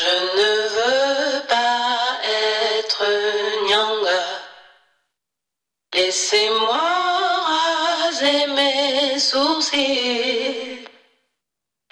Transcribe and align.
Je 0.00 0.04
ne 0.04 0.52
veux 0.76 1.46
pas 1.48 2.20
être 2.24 3.04
Nyanga. 3.68 4.24
Laissez-moi 5.92 6.80
raser 7.50 8.46
mes 8.46 9.18
sourcils 9.18 10.84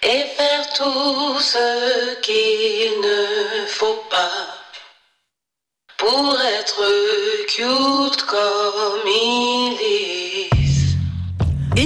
et 0.04 0.22
faire 0.36 0.72
tout 0.74 1.40
ce 1.40 2.14
qu'il 2.20 3.00
ne 3.00 3.66
faut 3.66 4.04
pas 4.08 4.54
pour 5.96 6.40
être 6.40 6.84
cute 7.48 8.22
comme 8.22 9.08
il 9.08 9.78
est. 9.82 9.95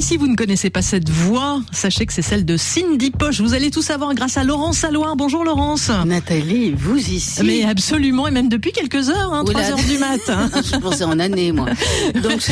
Et 0.00 0.02
si 0.02 0.16
vous 0.16 0.28
ne 0.28 0.34
connaissez 0.34 0.70
pas 0.70 0.80
cette 0.80 1.10
voix, 1.10 1.60
sachez 1.72 2.06
que 2.06 2.14
c'est 2.14 2.22
celle 2.22 2.46
de 2.46 2.56
Cindy 2.56 3.10
Poche. 3.10 3.42
Vous 3.42 3.52
allez 3.52 3.70
tout 3.70 3.82
savoir 3.82 4.14
grâce 4.14 4.38
à 4.38 4.44
Laurence 4.44 4.78
Salouin. 4.78 5.14
Bonjour 5.14 5.44
Laurence. 5.44 5.90
Nathalie, 6.06 6.70
vous 6.70 6.96
ici. 6.96 7.42
Mais 7.44 7.64
absolument, 7.64 8.27
et 8.27 8.30
même 8.30 8.48
depuis 8.48 8.72
quelques 8.72 9.10
heures, 9.10 9.34
hein, 9.34 9.44
3 9.44 9.60
heures 9.60 9.77
du 9.77 9.98
matin. 9.98 10.50
Je 10.72 10.78
pensais 10.78 11.05
en 11.05 11.18
année, 11.18 11.52
moi. 11.52 11.66
Donc... 12.14 12.50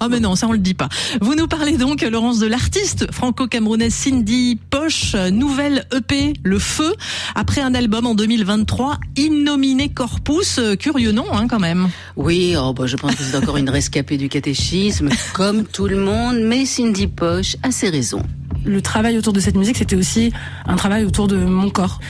oh 0.00 0.06
mais 0.10 0.18
non, 0.18 0.34
ça 0.34 0.48
on 0.48 0.52
le 0.52 0.58
dit 0.58 0.74
pas. 0.74 0.88
Vous 1.20 1.36
nous 1.36 1.46
parlez 1.46 1.76
donc, 1.76 2.02
Laurence, 2.02 2.40
de 2.40 2.48
l'artiste 2.48 3.06
franco-camerounaise 3.12 3.94
Cindy 3.94 4.58
Poche, 4.68 5.14
nouvelle 5.30 5.86
EP, 5.94 6.32
Le 6.42 6.58
Feu, 6.58 6.92
après 7.36 7.60
un 7.60 7.72
album 7.72 8.04
en 8.04 8.16
2023, 8.16 8.98
Innominé 9.16 9.90
Corpus. 9.90 10.58
Curieux 10.80 11.12
nom, 11.12 11.26
hein, 11.32 11.46
quand 11.46 11.60
même. 11.60 11.88
Oui, 12.16 12.56
oh, 12.58 12.72
bah, 12.72 12.86
je 12.86 12.96
pense 12.96 13.14
que 13.14 13.22
c'est 13.22 13.36
encore 13.36 13.58
une 13.58 13.70
rescapée 13.70 14.16
du 14.16 14.28
catéchisme, 14.28 15.10
comme 15.32 15.64
tout 15.64 15.86
le 15.86 15.98
monde 15.98 16.15
mais 16.34 16.64
Cindy 16.64 17.06
Poche 17.06 17.56
a 17.62 17.70
ses 17.70 17.90
raisons. 17.90 18.22
Le 18.64 18.80
travail 18.82 19.16
autour 19.18 19.32
de 19.32 19.40
cette 19.40 19.56
musique, 19.56 19.76
c'était 19.76 19.96
aussi 19.96 20.32
un 20.66 20.76
travail 20.76 21.04
autour 21.04 21.28
de 21.28 21.36
mon 21.36 21.70
corps. 21.70 22.00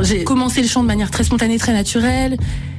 J'ai 0.00 0.24
commencé 0.24 0.62
le 0.62 0.68
chant 0.68 0.82
de 0.82 0.86
manière 0.86 1.10
très 1.10 1.24
spontanée, 1.24 1.58
très 1.58 1.72
naturelle. 1.72 2.36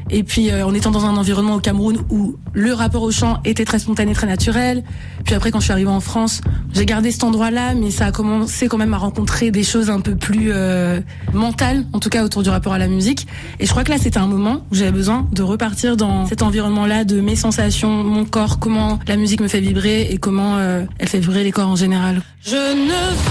Et 0.10 0.24
puis 0.24 0.50
euh, 0.50 0.66
en 0.66 0.74
étant 0.74 0.92
dans 0.92 1.06
un 1.06 1.16
environnement 1.18 1.56
au 1.56 1.60
Cameroun 1.60 1.98
où 2.10 2.36
le 2.54 2.74
rapport 2.74 3.04
au 3.04 3.12
chant 3.12 3.40
était 3.46 3.66
très 3.66 3.80
spontané, 3.80 4.14
très 4.14 4.28
naturel. 4.28 4.84
Puis 5.26 5.36
après 5.36 5.52
quand 5.52 5.60
je 5.60 5.66
suis 5.66 5.72
arrivée 5.72 5.90
en 5.90 6.00
France, 6.00 6.42
j'ai 6.74 6.86
gardé 6.86 7.12
cet 7.12 7.24
endroit-là, 7.24 7.76
mais 7.76 7.92
ça 7.92 8.08
a 8.08 8.12
commencé 8.12 8.68
quand 8.68 8.78
même 8.78 8.94
à 8.94 8.98
rencontrer 8.98 9.52
des 9.52 9.64
choses 9.64 9.90
un 9.90 10.00
peu 10.00 10.16
plus 10.16 10.50
euh, 10.52 11.00
mentales, 11.34 11.86
en 11.94 12.00
tout 12.00 12.10
cas 12.10 12.24
autour 12.24 12.44
du 12.44 12.50
rapport 12.50 12.74
à 12.74 12.80
la 12.80 12.88
musique. 12.88 13.28
Et 13.60 13.66
je 13.66 13.72
crois 13.72 13.84
que 13.84 13.92
là 13.92 13.98
c'était 14.00 14.20
un 14.20 14.28
moment 14.28 14.66
où 14.72 14.76
j'avais 14.76 14.92
besoin 14.92 15.28
de 15.32 15.44
repartir 15.44 15.98
dans 15.98 16.26
cet 16.26 16.42
environnement-là 16.42 17.04
de 17.04 17.22
mes 17.22 17.36
sensations, 17.36 18.04
mon 18.04 18.26
corps, 18.26 18.60
comment 18.60 19.00
la 19.08 19.16
musique 19.16 19.42
me 19.42 19.48
fait 19.48 19.62
vibrer 19.62 20.10
et 20.12 20.18
comment 20.18 20.58
euh, 20.58 20.84
elle 20.98 21.08
fait 21.08 21.20
vibrer 21.20 21.44
les 21.44 21.52
corps 21.52 21.70
en 21.70 21.76
général. 21.76 22.22
Je 22.44 22.56
ne 22.56 23.29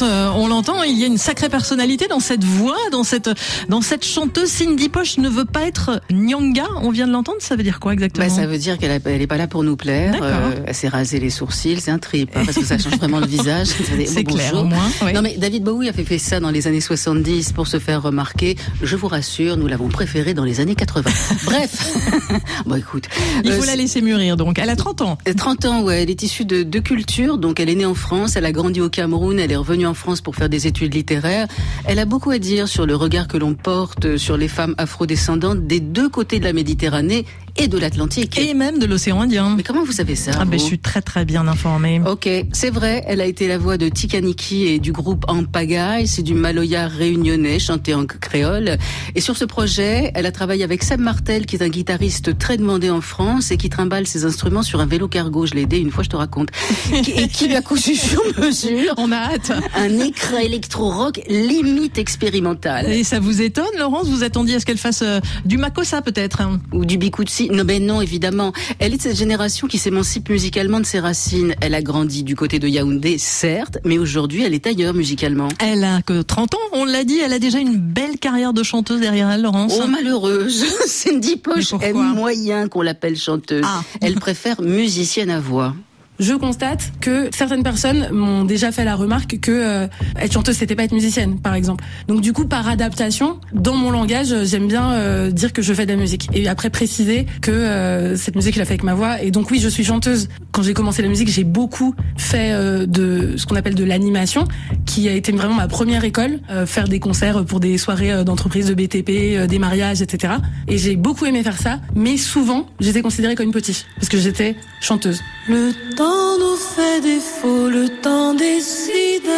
Euh, 0.00 0.30
on 0.34 0.48
l'entend, 0.48 0.82
il 0.84 0.98
y 0.98 1.04
a 1.04 1.06
une 1.06 1.18
sacrée 1.18 1.48
personnalité 1.48 2.06
dans 2.08 2.20
cette 2.20 2.44
voix, 2.44 2.78
dans 2.90 3.04
cette, 3.04 3.28
dans 3.68 3.82
cette 3.82 4.04
chanteuse. 4.04 4.48
Cindy 4.48 4.88
Poche 4.88 5.18
ne 5.18 5.28
veut 5.28 5.44
pas 5.44 5.62
être 5.62 6.00
Nyanga. 6.10 6.66
On 6.82 6.90
vient 6.90 7.06
de 7.06 7.12
l'entendre. 7.12 7.38
Ça 7.40 7.56
veut 7.56 7.62
dire 7.62 7.80
quoi 7.80 7.92
exactement 7.92 8.26
bah, 8.26 8.32
Ça 8.34 8.46
veut 8.46 8.58
dire 8.58 8.78
qu'elle 8.78 9.02
n'est 9.04 9.26
pas 9.26 9.36
là 9.36 9.46
pour 9.46 9.64
nous 9.64 9.76
plaire. 9.76 10.14
Euh, 10.22 10.54
elle 10.66 10.74
s'est 10.74 10.88
rasé 10.88 11.20
les 11.20 11.30
sourcils. 11.30 11.80
C'est 11.80 11.90
un 11.90 11.98
trip, 11.98 12.30
hein, 12.34 12.42
parce 12.46 12.56
que 12.56 12.64
ça 12.64 12.78
change 12.78 12.96
vraiment 12.96 13.20
le 13.20 13.26
visage. 13.26 13.68
C'est 14.06 14.24
clair, 14.24 14.54
au 14.54 14.64
moins. 14.64 14.88
Non, 15.14 15.22
mais 15.22 15.36
David 15.36 15.64
Bowie 15.64 15.88
a 15.88 15.92
fait, 15.92 16.04
fait 16.04 16.18
ça 16.18 16.40
dans 16.40 16.50
les 16.50 16.66
années 16.66 16.80
70 16.80 17.52
pour 17.52 17.66
se 17.66 17.78
faire 17.78 18.02
remarquer. 18.02 18.56
Je 18.82 18.96
vous 18.96 19.08
rassure, 19.08 19.56
nous 19.56 19.66
l'avons 19.66 19.88
préféré 19.88 20.34
dans 20.34 20.44
les 20.44 20.60
années 20.60 20.74
80. 20.74 21.10
Bref. 21.44 21.96
bon, 22.66 22.76
écoute. 22.76 23.04
Il 23.44 23.52
faut 23.52 23.62
euh, 23.62 23.66
la 23.66 23.76
laisser 23.76 24.00
mûrir, 24.00 24.36
donc. 24.36 24.58
Elle 24.58 24.70
a 24.70 24.76
30 24.76 25.02
ans. 25.02 25.18
30 25.36 25.64
ans, 25.66 25.82
ouais. 25.82 26.02
Elle 26.02 26.10
est 26.10 26.22
issue 26.22 26.44
de 26.44 26.62
deux 26.62 26.80
cultures. 26.80 27.38
Donc, 27.38 27.60
elle 27.60 27.68
est 27.68 27.74
née 27.74 27.86
en 27.86 27.94
France. 27.94 28.36
Elle 28.36 28.46
a 28.46 28.52
grandi 28.52 28.80
au 28.80 28.88
Cameroun. 28.88 29.38
Elle 29.38 29.52
est 29.52 29.56
revenue 29.56 29.81
en 29.86 29.94
France 29.94 30.20
pour 30.20 30.36
faire 30.36 30.48
des 30.48 30.66
études 30.66 30.94
littéraires. 30.94 31.46
Elle 31.84 31.98
a 31.98 32.04
beaucoup 32.04 32.30
à 32.30 32.38
dire 32.38 32.68
sur 32.68 32.86
le 32.86 32.96
regard 32.96 33.28
que 33.28 33.36
l'on 33.36 33.54
porte 33.54 34.16
sur 34.16 34.36
les 34.36 34.48
femmes 34.48 34.74
afrodescendantes 34.78 35.66
des 35.66 35.80
deux 35.80 36.08
côtés 36.08 36.38
de 36.38 36.44
la 36.44 36.52
Méditerranée 36.52 37.26
et 37.56 37.68
de 37.68 37.78
l'Atlantique. 37.78 38.38
Et 38.38 38.54
même 38.54 38.78
de 38.78 38.86
l'océan 38.86 39.20
Indien. 39.20 39.54
Mais 39.56 39.62
comment 39.62 39.84
vous 39.84 39.92
savez 39.92 40.16
ça 40.16 40.32
ah 40.38 40.44
ben, 40.44 40.58
Je 40.58 40.64
suis 40.64 40.78
très 40.78 41.02
très 41.02 41.24
bien 41.24 41.46
informée. 41.48 42.00
Ok, 42.06 42.28
c'est 42.52 42.70
vrai, 42.70 43.04
elle 43.06 43.20
a 43.20 43.26
été 43.26 43.48
la 43.48 43.58
voix 43.58 43.76
de 43.76 43.88
Tikaniki 43.88 44.66
et 44.66 44.78
du 44.78 44.92
groupe 44.92 45.24
En 45.28 45.44
Pagaille, 45.44 46.06
c'est 46.06 46.22
du 46.22 46.34
maloya 46.34 46.88
réunionnais 46.88 47.58
chanté 47.58 47.94
en 47.94 48.06
créole. 48.06 48.78
Et 49.14 49.20
sur 49.20 49.36
ce 49.36 49.44
projet, 49.44 50.10
elle 50.14 50.26
a 50.26 50.32
travaillé 50.32 50.64
avec 50.64 50.82
Sam 50.82 51.00
Martel, 51.00 51.46
qui 51.46 51.56
est 51.56 51.62
un 51.62 51.68
guitariste 51.68 52.38
très 52.38 52.56
demandé 52.56 52.90
en 52.90 53.00
France 53.00 53.50
et 53.50 53.56
qui 53.56 53.68
trimballe 53.68 54.06
ses 54.06 54.24
instruments 54.24 54.62
sur 54.62 54.80
un 54.80 54.86
vélo 54.86 55.08
cargo. 55.08 55.46
Je 55.46 55.54
l'ai 55.54 55.62
aidé 55.62 55.78
une 55.78 55.90
fois, 55.90 56.04
je 56.04 56.10
te 56.10 56.16
raconte. 56.16 56.48
et 56.92 57.28
qui 57.28 57.48
lui 57.48 57.56
a 57.56 57.62
cousu 57.62 57.94
sur 57.94 58.22
mesure. 58.38 58.94
On 58.96 59.12
a 59.12 59.16
hâte. 59.16 59.52
Un 59.76 59.98
écran 59.98 60.38
électro-rock 60.38 61.20
limite 61.28 61.98
expérimental. 61.98 62.90
Et 62.90 63.04
ça 63.04 63.20
vous 63.20 63.42
étonne, 63.42 63.64
Laurence? 63.78 64.08
Vous 64.08 64.24
attendiez 64.24 64.56
à 64.56 64.60
ce 64.60 64.66
qu'elle 64.66 64.78
fasse 64.78 65.02
euh, 65.02 65.20
du 65.44 65.58
Makossa 65.58 66.02
peut-être 66.02 66.40
hein? 66.40 66.60
Ou 66.72 66.84
du 66.84 66.98
Bikutsi 66.98 67.41
non, 67.50 67.64
ben 67.64 67.84
non, 67.84 68.00
évidemment. 68.00 68.52
Elle 68.78 68.94
est 68.94 68.96
de 68.96 69.02
cette 69.02 69.16
génération 69.16 69.66
qui 69.66 69.78
s'émancipe 69.78 70.28
musicalement 70.28 70.80
de 70.80 70.86
ses 70.86 71.00
racines. 71.00 71.54
Elle 71.60 71.74
a 71.74 71.82
grandi 71.82 72.22
du 72.22 72.36
côté 72.36 72.58
de 72.58 72.68
Yaoundé, 72.68 73.18
certes, 73.18 73.78
mais 73.84 73.98
aujourd'hui, 73.98 74.42
elle 74.42 74.54
est 74.54 74.66
ailleurs 74.66 74.94
musicalement. 74.94 75.48
Elle 75.58 75.84
a 75.84 76.02
que 76.02 76.22
30 76.22 76.54
ans, 76.54 76.58
on 76.72 76.84
l'a 76.84 77.04
dit, 77.04 77.18
elle 77.18 77.32
a 77.32 77.38
déjà 77.38 77.58
une 77.58 77.76
belle 77.76 78.18
carrière 78.18 78.52
de 78.52 78.62
chanteuse 78.62 79.00
derrière 79.00 79.30
elle, 79.30 79.42
Laurence. 79.42 79.74
Oh, 79.82 79.86
malheureuse. 79.86 80.64
Cindy 80.86 81.36
Poche 81.36 81.72
est 81.80 81.92
moyen 81.92 82.68
qu'on 82.68 82.82
l'appelle 82.82 83.16
chanteuse. 83.16 83.64
Ah. 83.64 83.82
Elle 84.00 84.14
préfère 84.14 84.60
musicienne 84.62 85.30
à 85.30 85.40
voix 85.40 85.74
je 86.22 86.34
constate 86.34 86.92
que 87.00 87.28
certaines 87.34 87.62
personnes 87.62 88.08
m'ont 88.12 88.44
déjà 88.44 88.70
fait 88.70 88.84
la 88.84 88.94
remarque 88.94 89.40
que 89.40 89.50
euh, 89.50 89.86
être 90.20 90.32
chanteuse 90.32 90.56
c'était 90.56 90.76
pas 90.76 90.84
être 90.84 90.92
musicienne 90.92 91.40
par 91.40 91.54
exemple. 91.54 91.84
Donc 92.08 92.20
du 92.20 92.32
coup 92.32 92.46
par 92.46 92.68
adaptation 92.68 93.40
dans 93.52 93.74
mon 93.74 93.90
langage 93.90 94.34
j'aime 94.44 94.68
bien 94.68 94.92
euh, 94.92 95.30
dire 95.30 95.52
que 95.52 95.62
je 95.62 95.74
fais 95.74 95.84
de 95.84 95.92
la 95.92 95.98
musique 95.98 96.28
et 96.32 96.48
après 96.48 96.70
préciser 96.70 97.26
que 97.40 97.50
euh, 97.50 98.16
cette 98.16 98.36
musique 98.36 98.54
je 98.54 98.60
la 98.60 98.64
fais 98.64 98.72
avec 98.72 98.84
ma 98.84 98.94
voix 98.94 99.20
et 99.20 99.30
donc 99.30 99.50
oui 99.50 99.58
je 99.58 99.68
suis 99.68 99.84
chanteuse. 99.84 100.28
Quand 100.52 100.62
j'ai 100.62 100.74
commencé 100.74 101.02
la 101.02 101.08
musique 101.08 101.28
j'ai 101.28 101.44
beaucoup 101.44 101.94
fait 102.16 102.52
de 102.86 103.34
ce 103.36 103.46
qu'on 103.46 103.56
appelle 103.56 103.74
de 103.74 103.84
l'animation 103.84 104.44
qui 104.86 105.08
a 105.08 105.12
été 105.12 105.32
vraiment 105.32 105.54
ma 105.54 105.68
première 105.68 106.04
école 106.04 106.38
faire 106.66 106.88
des 106.88 107.00
concerts 107.00 107.44
pour 107.44 107.58
des 107.58 107.78
soirées 107.78 108.24
d'entreprise 108.24 108.66
de 108.66 108.74
BTP 108.74 109.46
des 109.48 109.58
mariages 109.58 110.02
etc. 110.02 110.34
Et 110.68 110.78
j'ai 110.78 110.94
beaucoup 110.96 111.24
aimé 111.24 111.42
faire 111.42 111.58
ça 111.58 111.80
mais 111.96 112.16
souvent 112.16 112.66
j'étais 112.80 113.02
considérée 113.02 113.34
comme 113.34 113.46
une 113.46 113.52
petite 113.52 113.86
parce 113.96 114.08
que 114.08 114.18
j'étais 114.18 114.56
chanteuse. 114.80 115.20
Le 115.48 115.72
temps 115.96 116.11
nous 116.38 116.56
fait 116.56 117.00
défaut, 117.00 117.68
le 117.68 117.88
temps 117.88 118.34
décide. 118.34 119.32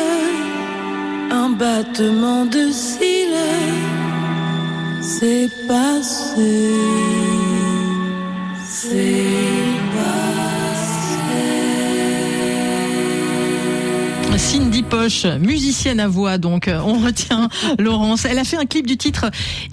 Un 1.30 1.50
battement 1.50 2.44
de 2.44 2.70
cils, 2.70 3.50
c'est 5.00 5.48
passé. 5.66 6.70
C'est 8.64 9.63
Cindy 14.36 14.82
Poche, 14.82 15.26
musicienne 15.40 16.00
à 16.00 16.08
voix, 16.08 16.38
donc 16.38 16.66
euh, 16.66 16.80
on 16.84 16.98
retient 17.04 17.48
Laurence. 17.78 18.24
Elle 18.24 18.38
a 18.38 18.44
fait 18.44 18.56
un 18.56 18.66
clip 18.66 18.84
du 18.84 18.96
titre 18.96 19.26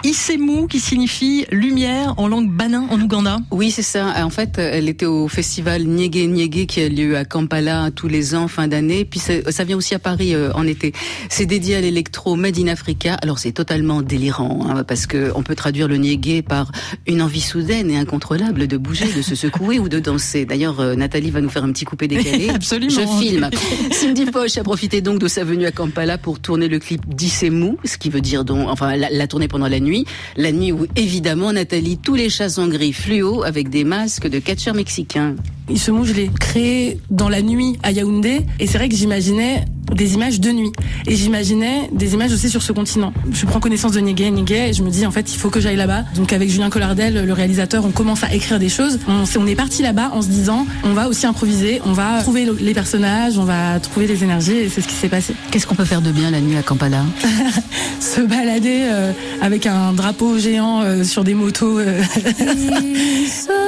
Isemu 0.04 0.68
qui 0.68 0.78
signifie 0.78 1.46
lumière 1.50 2.14
en 2.16 2.28
langue 2.28 2.48
banin 2.48 2.86
en 2.90 3.00
Ouganda. 3.00 3.38
Oui, 3.50 3.72
c'est 3.72 3.82
ça. 3.82 4.24
En 4.24 4.30
fait, 4.30 4.58
elle 4.58 4.88
était 4.88 5.06
au 5.06 5.26
festival 5.26 5.84
Niégué 5.84 6.28
Niégué 6.28 6.66
qui 6.66 6.80
a 6.80 6.88
lieu 6.88 7.16
à 7.16 7.24
Kampala 7.24 7.90
tous 7.90 8.06
les 8.06 8.36
ans, 8.36 8.46
fin 8.46 8.68
d'année. 8.68 9.04
Puis 9.04 9.20
ça 9.20 9.64
vient 9.64 9.76
aussi 9.76 9.94
à 9.94 9.98
Paris 9.98 10.34
euh, 10.34 10.52
en 10.54 10.64
été. 10.64 10.92
C'est 11.28 11.46
dédié 11.46 11.76
à 11.76 11.80
l'électro 11.80 12.36
Made 12.36 12.58
in 12.58 12.68
Africa. 12.68 13.14
Alors 13.20 13.40
c'est 13.40 13.52
totalement 13.52 14.00
délirant 14.00 14.66
hein, 14.68 14.84
parce 14.84 15.06
que 15.06 15.32
on 15.34 15.42
peut 15.42 15.56
traduire 15.56 15.88
le 15.88 15.96
Niégué 15.96 16.42
par 16.42 16.70
une 17.08 17.20
envie 17.20 17.40
soudaine 17.40 17.90
et 17.90 17.96
incontrôlable 17.96 18.68
de 18.68 18.76
bouger, 18.76 19.12
de 19.12 19.22
se 19.22 19.34
secouer 19.34 19.78
ou 19.80 19.88
de 19.88 19.98
danser. 19.98 20.44
D'ailleurs, 20.44 20.78
euh, 20.78 20.94
Nathalie 20.94 21.30
va 21.30 21.40
nous 21.40 21.50
faire 21.50 21.64
un 21.64 21.72
petit 21.72 21.84
coupé 21.84 22.06
décalé. 22.06 22.48
Absolument. 22.54 22.92
Je 22.92 23.24
filme. 23.24 23.50
Cindy 23.90 24.26
Poche 24.26 24.51
profité 24.60 25.00
donc 25.00 25.18
de 25.18 25.28
sa 25.28 25.44
venue 25.44 25.64
à 25.64 25.72
Kampala 25.72 26.18
pour 26.18 26.38
tourner 26.38 26.68
le 26.68 26.78
clip 26.78 27.02
Dissemu, 27.08 27.76
ce 27.84 27.96
qui 27.96 28.10
veut 28.10 28.20
dire 28.20 28.44
donc, 28.44 28.68
enfin, 28.68 28.96
la, 28.96 29.26
tournée 29.26 29.48
pendant 29.48 29.68
la 29.68 29.80
nuit. 29.80 30.04
La 30.36 30.52
nuit 30.52 30.72
où, 30.72 30.86
évidemment, 30.96 31.52
Nathalie, 31.52 31.96
tous 31.96 32.14
les 32.14 32.28
chats 32.28 32.50
sont 32.50 32.68
gris 32.68 32.92
fluo 32.92 33.42
avec 33.42 33.70
des 33.70 33.84
masques 33.84 34.28
de 34.28 34.38
catcheurs 34.38 34.74
mexicains. 34.74 35.34
Il 35.70 35.78
se 35.78 35.90
mouche, 35.90 36.08
je 36.08 36.14
l'ai 36.14 36.30
créé 36.40 37.00
dans 37.10 37.28
la 37.28 37.40
nuit 37.40 37.78
à 37.82 37.92
Yaoundé. 37.92 38.42
Et 38.60 38.66
c'est 38.66 38.78
vrai 38.78 38.88
que 38.88 38.94
j'imaginais 38.94 39.64
des 39.94 40.14
images 40.14 40.40
de 40.40 40.50
nuit. 40.50 40.72
Et 41.06 41.16
j'imaginais 41.16 41.88
des 41.92 42.14
images 42.14 42.32
aussi 42.32 42.48
sur 42.50 42.62
ce 42.62 42.72
continent. 42.72 43.12
Je 43.32 43.44
prends 43.46 43.60
connaissance 43.60 43.92
de 43.92 44.00
Niguet, 44.00 44.30
Niguet, 44.30 44.70
et 44.70 44.72
je 44.72 44.82
me 44.82 44.90
dis, 44.90 45.06
en 45.06 45.10
fait, 45.10 45.32
il 45.32 45.38
faut 45.38 45.50
que 45.50 45.60
j'aille 45.60 45.76
là-bas. 45.76 46.04
Donc, 46.16 46.32
avec 46.32 46.50
Julien 46.50 46.70
Collardel, 46.70 47.24
le 47.26 47.32
réalisateur, 47.32 47.84
on 47.84 47.90
commence 47.90 48.24
à 48.24 48.32
écrire 48.34 48.58
des 48.58 48.68
choses. 48.68 48.98
On, 49.08 49.24
on 49.40 49.46
est 49.46 49.54
parti 49.54 49.82
là-bas 49.82 50.10
en 50.14 50.22
se 50.22 50.28
disant, 50.28 50.66
on 50.84 50.92
va 50.92 51.08
aussi 51.08 51.26
improviser, 51.26 51.80
on 51.86 51.92
va 51.92 52.20
trouver 52.22 52.46
les 52.60 52.74
personnages, 52.74 53.38
on 53.38 53.44
va 53.44 53.78
trouver 53.80 54.06
les 54.06 54.22
énergies, 54.24 54.56
et 54.56 54.68
c'est 54.68 54.80
ce 54.80 54.88
qui 54.88 54.94
s'est 54.94 55.08
passé. 55.08 55.34
Qu'est-ce 55.50 55.66
qu'on 55.66 55.74
peut 55.74 55.84
faire 55.84 56.02
de 56.02 56.10
bien 56.10 56.30
la 56.30 56.40
nuit 56.40 56.56
à 56.56 56.62
Kampala? 56.62 57.02
Se 58.00 58.20
balader 58.20 58.82
euh, 58.90 59.12
avec 59.40 59.66
un 59.66 59.92
drapeau 59.92 60.38
géant 60.38 60.82
euh, 60.82 61.04
sur 61.04 61.24
des 61.24 61.34
motos. 61.34 61.78
euh. 61.78 62.02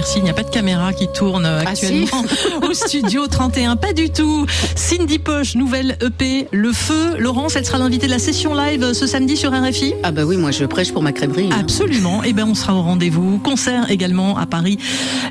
merci, 0.00 0.18
il 0.18 0.24
n'y 0.24 0.30
a 0.30 0.34
pas 0.34 0.42
de 0.44 0.48
caméra 0.50 0.94
qui 0.94 1.08
tourne 1.08 1.44
euh, 1.44 1.62
Ah, 1.66 1.70
actuellement 1.70 2.24
au 2.62 2.72
studio 2.72 3.26
31. 3.26 3.76
Pas 3.76 3.92
du 3.92 4.08
tout. 4.08 4.46
Cindy 4.74 5.18
Poche, 5.18 5.56
nouvelle 5.56 5.98
EP, 6.00 6.48
Le 6.52 6.72
Feu. 6.72 7.16
Laurence, 7.18 7.54
elle 7.56 7.66
sera 7.66 7.76
l'invitée 7.76 8.06
de 8.06 8.10
la 8.12 8.18
session 8.18 8.54
live 8.54 8.82
euh, 8.82 8.94
ce 8.94 9.06
samedi 9.06 9.36
sur 9.36 9.52
RFI. 9.52 9.92
Ah 10.02 10.10
bah 10.10 10.22
oui, 10.24 10.38
moi 10.38 10.52
je 10.52 10.64
prêche 10.64 10.90
pour 10.92 11.02
ma 11.02 11.12
crèmerie. 11.12 11.50
hein. 11.52 11.56
Absolument. 11.60 12.22
Eh 12.24 12.32
ben, 12.32 12.46
on 12.48 12.54
sera 12.54 12.74
au 12.74 12.80
rendez-vous. 12.80 13.38
Concert 13.44 13.90
également 13.90 14.38
à 14.38 14.46
Paris 14.46 14.78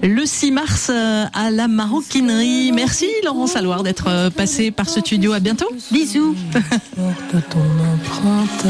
le 0.03 0.23
6 0.23 0.51
mars 0.51 0.91
euh, 0.93 1.25
à 1.33 1.49
la 1.49 1.67
Maroquinerie. 1.67 2.71
Merci 2.71 3.07
Laurence 3.25 3.55
Alouard 3.55 3.81
d'être 3.81 4.29
passée 4.35 4.69
par 4.69 4.87
ce 4.87 4.99
studio. 4.99 5.33
À 5.33 5.39
bientôt. 5.39 5.69
Bisous. 5.91 6.35
porte 6.51 7.43
ton 7.49 7.59
empreinte. 7.59 8.65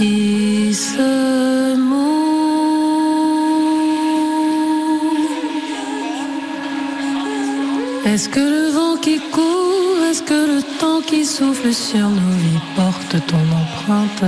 Il 0.00 0.74
se 0.76 1.74
Est-ce 8.10 8.30
que 8.30 8.40
le 8.40 8.70
vent 8.70 8.96
qui 8.96 9.20
court, 9.20 10.02
est-ce 10.08 10.22
que 10.22 10.40
le 10.54 10.62
temps 10.80 11.02
qui 11.02 11.26
souffle 11.26 11.74
sur 11.74 12.08
nos 12.08 12.36
vies 12.42 12.64
porte 12.74 13.16
ton 13.26 13.44
empreinte 13.62 14.24